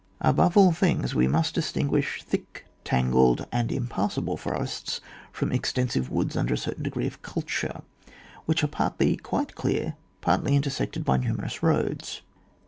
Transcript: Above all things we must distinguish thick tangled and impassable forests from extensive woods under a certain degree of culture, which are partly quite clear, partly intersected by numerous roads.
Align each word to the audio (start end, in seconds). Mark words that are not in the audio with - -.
Above 0.21 0.57
all 0.57 0.71
things 0.71 1.13
we 1.13 1.27
must 1.27 1.53
distinguish 1.53 2.23
thick 2.23 2.65
tangled 2.83 3.45
and 3.51 3.71
impassable 3.71 4.35
forests 4.35 4.99
from 5.31 5.51
extensive 5.51 6.09
woods 6.09 6.35
under 6.35 6.55
a 6.55 6.57
certain 6.57 6.81
degree 6.81 7.05
of 7.05 7.21
culture, 7.21 7.83
which 8.47 8.63
are 8.63 8.67
partly 8.67 9.15
quite 9.15 9.53
clear, 9.53 9.93
partly 10.19 10.55
intersected 10.55 11.05
by 11.05 11.17
numerous 11.17 11.61
roads. 11.61 12.23